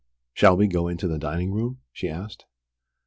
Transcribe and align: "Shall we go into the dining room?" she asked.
"Shall 0.33 0.57
we 0.57 0.65
go 0.65 0.87
into 0.87 1.07
the 1.07 1.19
dining 1.19 1.51
room?" 1.51 1.81
she 1.91 2.09
asked. 2.09 2.47